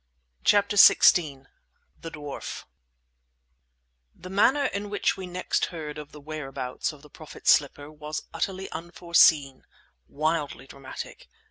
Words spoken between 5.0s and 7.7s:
we next heard of the whereabouts of the Prophet's